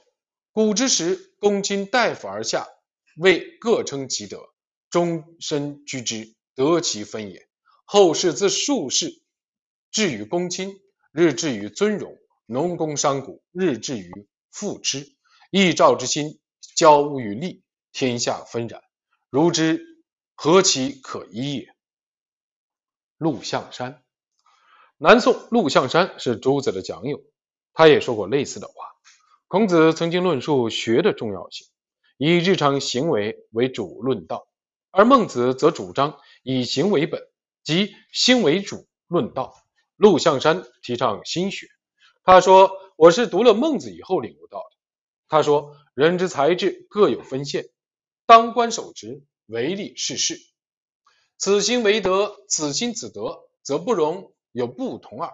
[0.52, 2.68] 古之时，公卿大夫而下，
[3.16, 4.50] 为各称其德，
[4.90, 7.48] 终身居之，得其分也。
[7.86, 9.22] 后世自术士
[9.92, 10.82] 至于公卿，
[11.12, 12.14] 日至于尊荣；
[12.46, 14.12] 农工商贾，日至于
[14.52, 15.16] 富之。
[15.50, 16.40] 义兆之心，
[16.76, 18.82] 交物于利，天下纷然。
[19.30, 19.88] 如之。
[20.44, 21.76] 何其可依也！
[23.20, 24.02] 陆象山，
[24.98, 27.22] 南宋陆象山是朱子的讲友，
[27.74, 28.74] 他也说过类似的话。
[29.48, 31.68] 孔子曾经论述学的重要性，
[32.18, 34.48] 以日常行为为主论道，
[34.90, 37.22] 而孟子则主张以行为本，
[37.64, 39.54] 即心为主论道。
[40.02, 41.68] 陆象山提倡心学，
[42.24, 44.76] 他说：“我是读了孟子以后领悟到的。
[45.28, 47.70] 他说：“人之才智各有分限，
[48.26, 50.40] 当官守职，唯利是事。
[51.38, 55.32] 此心为德，此心子德，则不容有不同耳。”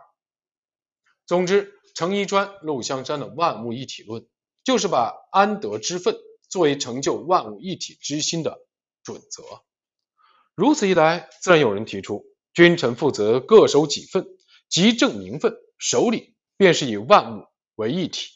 [1.25, 4.27] 总之，程一川、陆象山的万物一体论，
[4.65, 6.17] 就是把安德之分
[6.49, 8.59] 作为成就万物一体之心的
[9.01, 9.43] 准则。
[10.55, 14.27] 如此一来，自然有人提出，君臣负责各守己分，
[14.69, 18.29] 即正名分，守礼便是以万物为一体。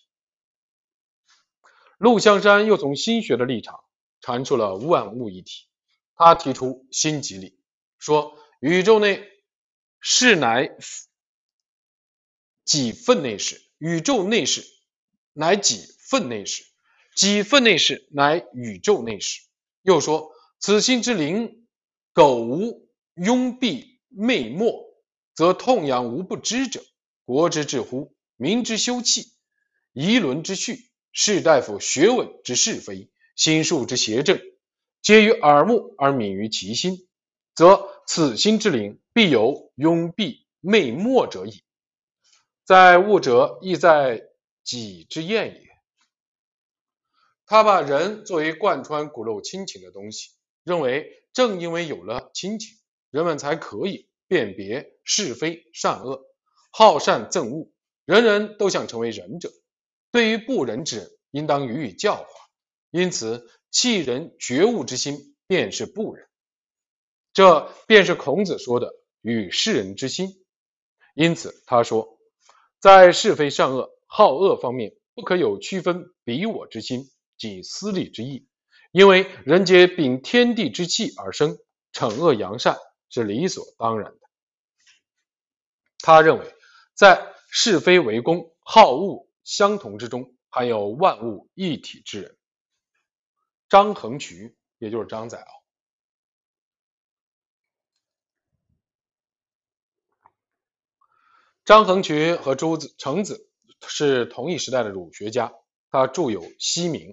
[1.98, 3.80] 陆香山又从心学的立场
[4.22, 5.68] 阐述了万物一体，
[6.16, 7.60] 他提出心即理，
[8.00, 9.28] 说宇宙内
[10.00, 10.78] 是乃。
[12.64, 14.64] 己分内事，宇宙内事
[15.34, 16.64] 乃己分内事，
[17.18, 19.42] 己分内事乃宇宙内事。
[19.82, 21.68] 又说：此心之灵，
[22.14, 24.91] 苟无庸蔽昧没，
[25.34, 26.84] 则痛痒无不知者。
[27.26, 28.14] 国之治乎？
[28.36, 29.34] 民之休戚？
[29.94, 30.90] 仪伦之序？
[31.12, 33.10] 士大夫学问之是非？
[33.36, 34.40] 心术之邪正？
[35.02, 37.08] 皆于耳目而敏于其心，
[37.56, 41.64] 则此心之灵，必有庸蔽昧默者矣。
[42.64, 44.22] 在物者，亦在
[44.64, 45.70] 己之验也。
[47.46, 50.30] 他把人作为贯穿骨肉亲情的东西，
[50.64, 52.78] 认为正因为有了亲情，
[53.10, 56.22] 人们才可以辨别是非善恶，
[56.72, 57.70] 好善憎恶。
[58.06, 59.52] 人人都想成为仁者，
[60.10, 62.26] 对于不仁之人，应当予以教化。
[62.92, 66.26] 因此，弃人觉悟之心，便是不仁。
[67.34, 70.30] 这便是孔子说的与世人之心。
[71.14, 72.18] 因此，他说。
[72.80, 78.48] 在是非善恶、好恶方面，不可有区分彼我之心及私利之意，
[78.94, 81.60] 因为人皆秉天地之气而生，
[81.94, 82.78] 惩恶扬善
[83.10, 84.16] 是理所当然。
[86.02, 86.56] 他认为，
[86.94, 92.38] 在是非为公、好恶相同之中，还有万物一体之人。
[93.70, 95.46] 张衡渠，也就是张载敖。
[101.64, 103.48] 张衡渠和朱子、程子
[103.88, 105.54] 是同一时代的儒学家，
[105.90, 107.12] 他著有《西明》，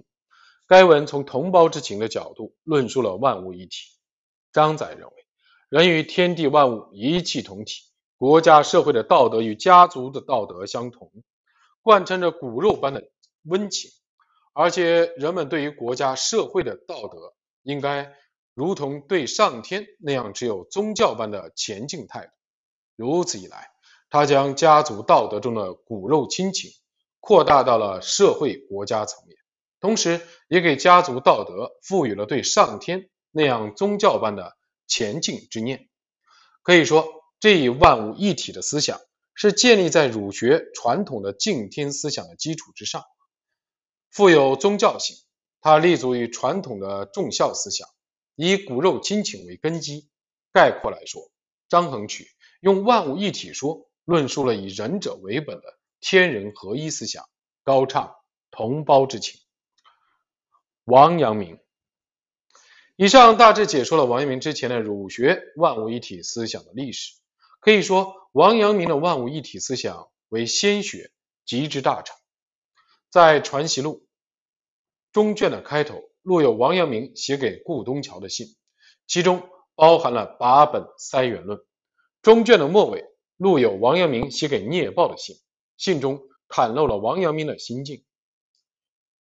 [0.67, 3.77] 该文从同胞之情的角度论述了万物一体。
[4.51, 5.13] 张载认为，
[5.69, 7.88] 人与天地万物一气同体，
[8.19, 11.09] 国家社会的道德与家族的道德相同，
[11.81, 13.09] 贯穿着骨肉般的
[13.43, 13.89] 温情，
[14.51, 18.13] 而且人们对于国家社会的道德，应该
[18.53, 22.31] 如同对上天那样，只有宗教般的前进态度。
[22.97, 23.69] 如此一来，
[24.09, 26.71] 他将家族道德中的骨肉亲情
[27.21, 29.37] 扩大到了社会国家层面，
[29.79, 35.87] 同时也给家族道德赋予了对上天那样宗教般的前进之念。
[36.63, 38.99] 可以说，这一万物一体的思想
[39.33, 43.03] 是建立在儒学传统的敬天思想的基础之上，
[44.11, 45.15] 富有宗教性。
[45.61, 47.87] 它立足于传统的重孝思想，
[48.35, 50.09] 以骨肉亲情为根基。
[50.51, 51.31] 概括来说，
[51.67, 52.27] 张衡渠
[52.61, 53.85] 用万物一体说。
[54.05, 57.29] 论述了以仁者为本的天人合一思想，
[57.63, 58.15] 高唱
[58.49, 59.39] 同胞之情。
[60.85, 61.59] 王阳明，
[62.95, 67.18] 以上大致解说了王阳明之前的儒学万物一体思想的历史。
[67.59, 71.11] 可以说，王阳明的万物一体思想为先学，
[71.45, 72.15] 极之大成。
[73.09, 74.07] 在《传习录》
[75.13, 78.55] 中卷的开头，录有王阳明写给顾东桥的信，
[79.07, 81.59] 其中包含了八本三元论。
[82.21, 83.05] 中卷的末尾。
[83.39, 85.37] 录有王阳明写给聂豹的信，
[85.77, 88.03] 信中袒露了王阳明的心境。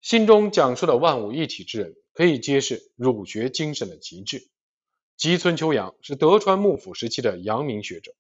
[0.01, 4.51] 信中讲述的万物一体之人，可以揭示儒学精神的极致。
[5.17, 8.13] 吉村秋阳是德川幕府时期的阳明学者，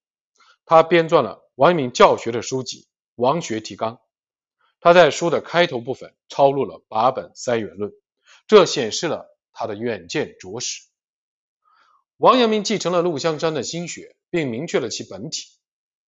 [0.68, 2.82] 他编撰了王阳明教学的书籍
[3.14, 3.94] 《王学提纲》。
[4.80, 7.90] 他在书的开头部分抄录了八本三元论，
[8.46, 10.82] 这显示了他的远见卓识。
[12.18, 15.46] 王阳明继承了陆象山的心学，并明确了其本体。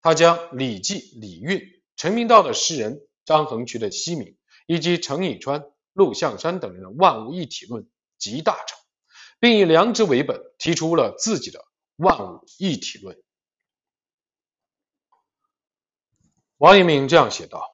[0.02, 1.60] 他将《礼记》《礼运》
[1.96, 4.28] 陈明道的诗人张衡渠的《西明》，
[4.68, 5.64] 以及程以川、
[5.94, 8.78] 陆象山等人的万物一体论集大成，
[9.40, 11.64] 并以良知为本，提出了自己的
[11.96, 13.18] 万物一体论。
[16.60, 17.74] 王阳明这样写道：“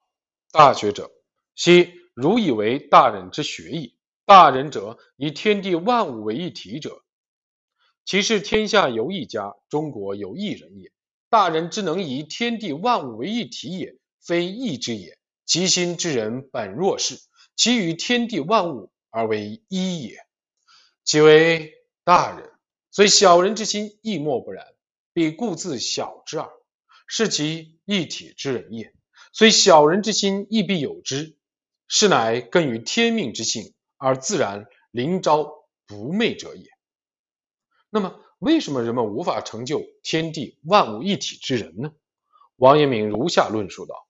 [0.52, 1.10] 大学者，
[1.56, 3.96] 昔汝以为大人之学矣。
[4.24, 7.02] 大人者，以天地万物为一体者。
[8.04, 10.92] 其是天下有一家，中国有一人也。”
[11.28, 15.18] 大人之能以天地万物为一体也，非义之也。
[15.46, 17.18] 其心之人本若是，
[17.56, 20.16] 其与天地万物而为一也。
[21.02, 21.72] 其为
[22.04, 22.48] 大人，
[22.92, 24.64] 虽小人之心亦莫不然，
[25.12, 26.48] 彼故自小之耳，
[27.06, 28.92] 是其一体之人也。
[29.32, 31.36] 虽小人之心亦必有之，
[31.88, 35.52] 是乃根于天命之性，而自然灵昭
[35.86, 36.70] 不昧者也。
[37.90, 41.92] 那么，为什么人们无法成就天地万物一体之人呢？
[42.56, 44.08] 王阳明如下论述道：“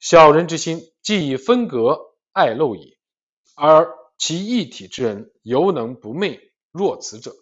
[0.00, 2.96] 小人之心，既分隔爱陋矣，
[3.54, 7.34] 而其一体之人，犹能不昧若此者，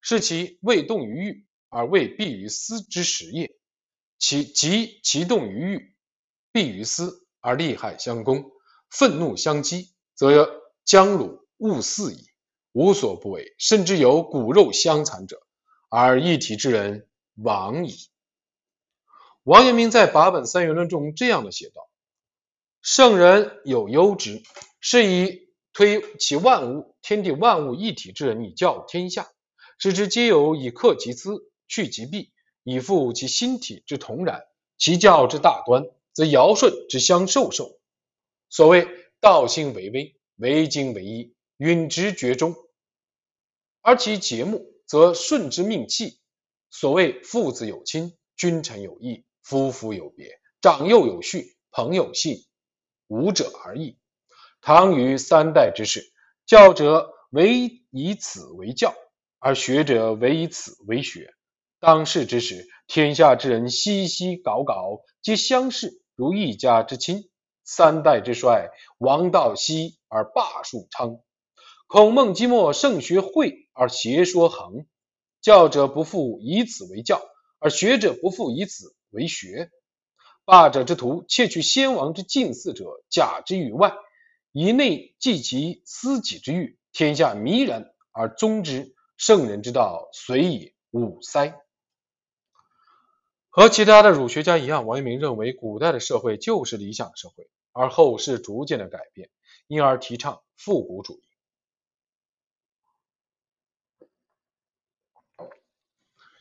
[0.00, 3.54] 是其未动于欲而未必于思之时也。
[4.22, 5.94] 其即其动于欲，
[6.52, 8.52] 必于私，而利害相攻，
[8.88, 12.28] 愤怒相激，则将辱勿肆矣。”
[12.74, 15.42] 无所不为，甚至有骨肉相残者，
[15.90, 18.08] 而一体之人亡矣。
[19.42, 21.90] 王阳明在《八本三元论》中这样的写道
[22.80, 24.42] ：“圣人有忧之，
[24.80, 29.28] 是以推其万物、天地万物一体之人以教天下，
[29.78, 32.32] 使之皆有以克其资，去其弊，
[32.62, 34.42] 以复其心体之同然。
[34.78, 37.78] 其教之大端，则尧舜之相授受。
[38.48, 38.88] 所谓
[39.20, 42.56] 道心为微，为精为一。”允直绝中，
[43.82, 46.18] 而其节目则顺之命气。
[46.72, 52.38] 所谓父子有亲，君臣有义，夫妇有别，长幼有序，朋友信，
[53.06, 53.96] 五者而异。
[54.60, 56.12] 唐于三代之事，
[56.46, 58.92] 教者唯以此为教，
[59.38, 61.32] 而学者唯以此为学。
[61.82, 67.28] 当世之时，天下之人熙熙杲杲，皆相视如一家之亲。
[67.64, 68.68] 三代之衰，
[68.98, 71.18] 王道息而霸术昌。
[71.88, 74.86] 孔孟积末，圣学会而邪说横；
[75.40, 77.20] 教者不复以此为教，
[77.58, 79.68] 而学者不复以此为学。
[80.44, 83.92] 霸者之徒窃取先王之近似者，假之于外，
[84.52, 88.94] 以内济其私己之欲，天下弥然而终之。
[89.16, 91.58] 圣人之道，随以五塞。
[93.54, 99.28] 和其他的儒学家一样，王阳明认为古代的社会就是理想社会，而后世逐渐的改变，
[99.66, 101.22] 因而提倡复古主义。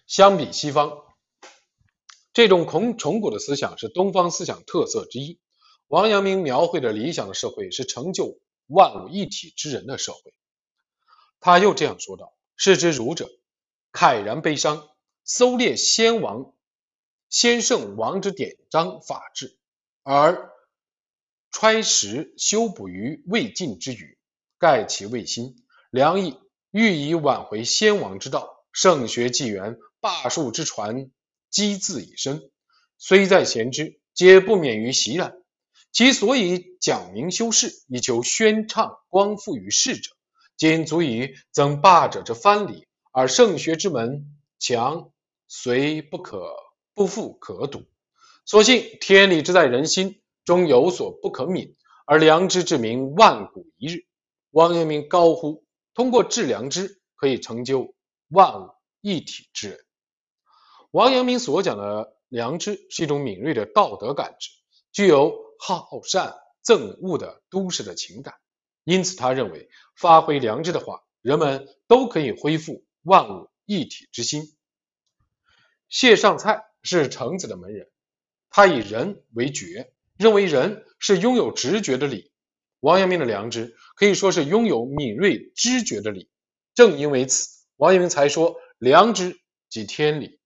[0.07, 1.03] 相比西方，
[2.31, 5.37] 这种孔崇古的思想是东方思想特色之一。
[5.87, 10.33] 王阳明描绘的理想的社会是成就万物一体之人的社会。
[11.41, 13.29] 他又这样说道：“视之儒者，
[13.91, 14.87] 慨然悲伤，
[15.25, 16.53] 搜猎先王、
[17.31, 19.57] 先圣王之典章法制，
[20.03, 20.51] 而
[21.49, 24.19] 揣实修补于未尽之余，
[24.59, 25.55] 盖其未心，
[25.89, 26.37] 良意
[26.69, 31.11] 欲以挽回先王之道，圣学纪元。”霸术之传，
[31.51, 32.49] 积字以身，
[32.97, 35.35] 虽在贤之，皆不免于袭染。
[35.91, 40.09] 其所以讲明修饰，以求宣畅光复于世者，
[40.57, 44.25] 今足以增霸者之藩篱，而圣学之门
[44.57, 45.11] 强，
[45.47, 46.55] 虽不可
[46.93, 47.83] 不复可睹。
[48.45, 51.75] 所幸天理之在人心，终有所不可泯，
[52.05, 54.05] 而良知之名万古一日。
[54.49, 55.63] 王阳明高呼：
[55.93, 57.95] 通过治良知，可以成就
[58.27, 58.69] 万物
[58.99, 59.79] 一体之人。
[60.91, 64.49] 王阳明所讲的良知是一种敏锐的道德感知，
[64.91, 66.35] 具有好善
[66.65, 68.35] 憎恶的都市的情感，
[68.83, 74.57] 因此他认为发挥良知的话，人们都可以恢复万物一体之心。
[75.87, 77.89] 谢尚蔡是程子的门人，
[78.49, 82.31] 他以人为觉，认为人是拥有直觉的理。
[82.79, 86.29] 王阳明的良知可以说是拥有敏锐知觉的理，
[86.73, 90.39] 正因为此，王阳明才说良知即天理。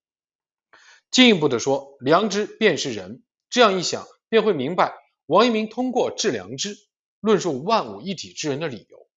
[1.12, 3.24] 进一步的说，良知便是人。
[3.50, 4.94] 这样一想，便会明白
[5.28, 6.76] 王阳明通过治良知，
[7.22, 9.08] 论述万物一体之人的理由。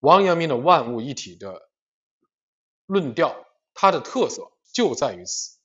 [0.00, 1.70] 王阳明的万物一体的
[2.84, 5.58] 论调，它的特色就在于此。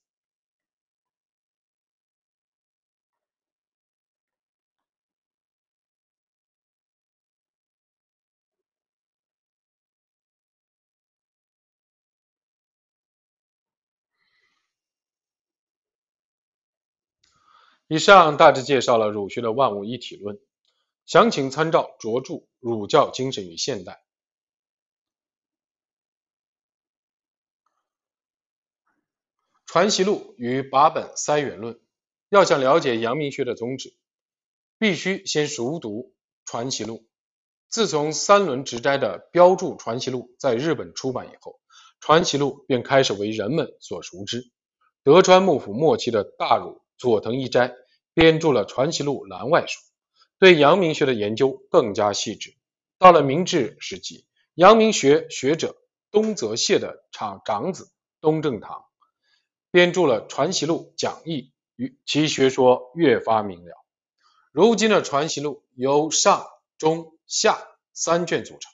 [17.89, 20.37] 以上大致介绍了儒学的万物一体论，
[21.05, 23.93] 详情参照拙著《儒教精神与现代》。
[29.65, 31.79] 传习录与八本三元论，
[32.27, 33.95] 要想了解阳明学的宗旨，
[34.77, 36.13] 必须先熟读
[36.45, 37.07] 传习录。
[37.69, 41.61] 自从三轮直斋的标注传习录在日本出版以后，
[42.01, 44.51] 传习录便开始为人们所熟知。
[45.03, 46.81] 德川幕府末期的大儒。
[46.97, 47.73] 佐藤一斋
[48.13, 49.79] 编著了《传习录》栏外书，
[50.39, 52.55] 对阳明学的研究更加细致。
[52.97, 54.25] 到了明治时期，
[54.55, 55.75] 阳明学学者
[56.09, 57.91] 东泽谢的长长子
[58.21, 58.85] 东正堂
[59.69, 63.71] 编著了《传习录》讲义，与其学说越发明了。
[64.51, 66.47] 如今的《传习录》由上、
[66.79, 67.59] 中、下
[67.93, 68.71] 三卷组成，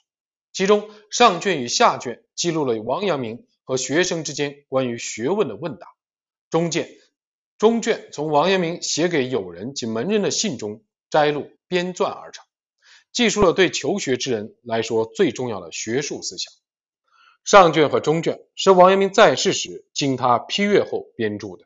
[0.54, 5.88] 其中上卷与下卷记录了王阳明和学生之间关于学问的问答，
[6.48, 6.88] 中卷
[7.58, 12.44] 中卷从王阳明写给友人及门人的信中摘录编撰而成，
[13.12, 16.52] 记述了对求学之人来说最重要的学术思想。
[17.44, 21.64] 上卷和中卷是王阳明在世时经他批阅后编著的，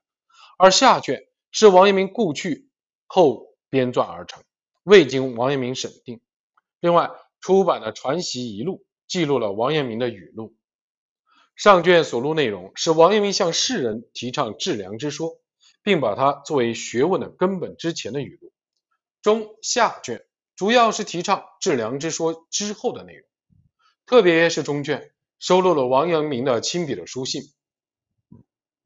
[0.58, 2.68] 而下卷是王阳明故去
[3.06, 4.42] 后编撰而成，
[4.82, 6.20] 未经王阳明审定。
[6.80, 7.10] 另外，
[7.40, 8.74] 出版的《传习遗录》
[9.06, 10.54] 记录了王阳明的语录。
[11.56, 15.40] 上卷所录内容是王阳明向世人提倡致良之说。
[15.88, 18.52] 并把它作为学问的根本之前的语录，
[19.22, 20.22] 中下卷
[20.54, 23.26] 主要是提倡致良知说之后的内容，
[24.04, 27.40] 特别是中卷收录了王阳明的亲笔的书信，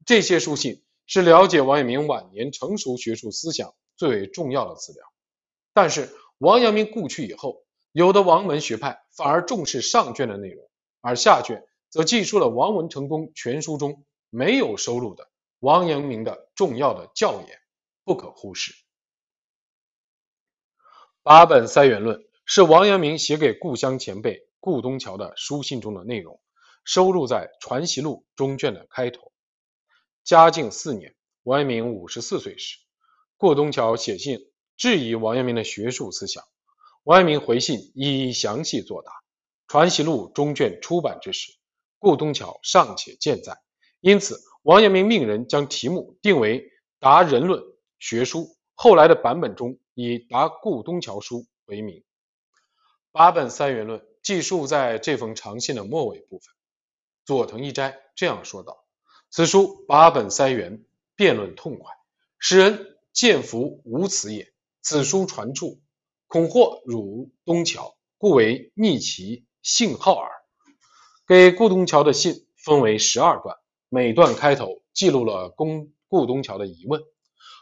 [0.05, 5.03] 这些书信是了解王阳明晚年成熟学术思想最为重要的资料。
[5.73, 10.65] 但是王阳明故去以后，有的王门学派反而重视上卷的内容，
[11.01, 15.27] 而下卷则记述了王文成功全书中没有收录的。
[15.63, 17.57] 王阳明的重要的教言
[18.03, 18.75] 不可忽视。
[21.21, 26.41] 八本三元论是王阳明写给故乡前辈顾东桥的书信中的内容，
[26.83, 29.31] 收录在《传习录》中卷的开头。
[30.25, 32.79] 嘉靖四年，王阳明五十四岁时，
[33.37, 36.43] 顾东桥写信质疑王阳明的学术思想，
[37.03, 39.11] 王阳明回信一一详细作答。
[39.69, 41.53] 《传习录》中卷出版之时，
[41.99, 43.57] 顾东桥尚且健在，
[44.01, 44.43] 因此。
[44.63, 46.61] 王阳明命人将题目定为
[46.99, 47.61] 《答人论
[47.99, 48.39] 学书》，
[48.75, 52.01] 后来的版本中以《答顾东桥书》为名。
[53.11, 56.47] 八本三元论记述在这封长信的末尾部分。
[57.25, 58.85] 佐藤义斋这样说道
[59.29, 60.85] ：“此书八本三元，
[61.17, 61.91] 辩论痛快，
[62.39, 64.53] 使人见福无此也。
[64.81, 65.81] 此书传处，
[66.27, 70.31] 恐或辱东桥，故为逆其信号耳。”
[71.27, 73.57] 给顾东桥的信分为十二段。
[73.93, 77.03] 每段开头记录了公顾东桥的疑问，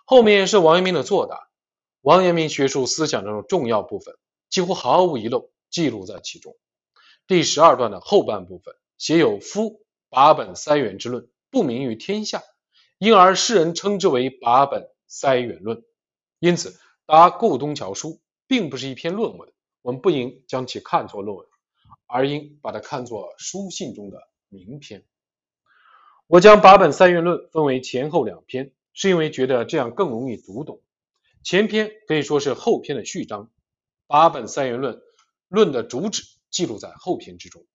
[0.06, 1.50] 后面是王阳明的作答。
[2.00, 4.16] 王阳明学术思想中的重要部分
[4.50, 6.56] 几乎毫无遗漏记录在其中。
[7.28, 12.42] 第十二段的后半部分写有“夫把本三元之论不明于天下，
[12.98, 15.84] 因而世人称之为把本三元论”。
[16.40, 19.52] 因此，答顾东桥书并不是一篇论文，
[19.82, 21.46] 我们不应将其看作论文，
[22.08, 24.18] 而应把它看作书信中的
[24.48, 25.06] 名篇。
[26.32, 30.82] 我将八本三元论分为前后两篇，是因为觉得这样更容易读懂。
[31.44, 33.52] 前篇可以说是后篇的序章，
[34.08, 35.02] 八本三元论
[35.50, 37.66] 论的主旨记录在后篇之中。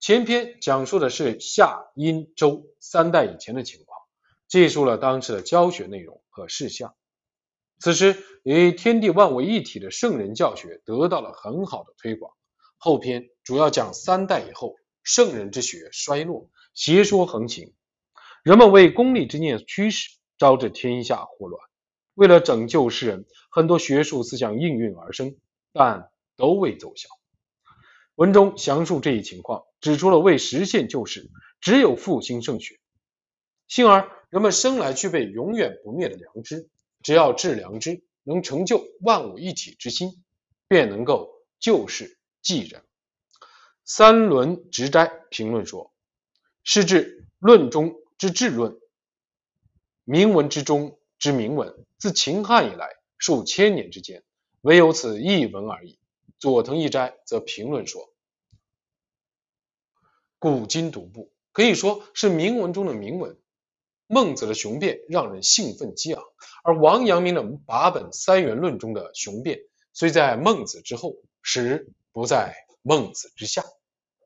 [0.00, 3.96] 前篇讲述的是夏、殷、周三代以前的情况，
[4.48, 6.96] 记述了当时的教学内容和事项。
[7.78, 12.34] 此时，以天地万物一体的圣人教学得到了很好的推广。
[12.76, 16.48] 后篇主要讲三代以后圣人之学衰落。
[16.74, 17.74] 邪说横行，
[18.42, 20.08] 人们为功利之念驱使，
[20.38, 21.62] 招致天下祸乱。
[22.14, 25.36] 为了拯救世人，很多学术思想应运而生，
[25.74, 27.10] 但都未奏效。
[28.14, 32.80] 文中详述这一情况，指出了为实现救世，只有复兴圣学。
[33.68, 36.70] 幸而人们生来具备永远不灭的良知，
[37.02, 40.24] 只要致良知，能成就万物一体之心，
[40.68, 42.82] 便能够救世济人。
[43.84, 45.91] 三轮直斋评论说。
[46.64, 48.78] 是指论中之治论，
[50.04, 52.88] 铭文之中之铭文，自秦汉以来
[53.18, 54.22] 数千年之间，
[54.60, 55.98] 唯有此一文而已。
[56.38, 58.12] 佐藤义斋则评论说
[60.38, 63.36] ：“古今独步，可以说是铭文中的铭文。
[64.06, 66.22] 孟子的雄辩让人兴奋激昂，
[66.62, 69.60] 而王阳明的八本三元论中的雄辩，
[69.92, 73.64] 虽在孟子之后，实不在孟子之下。”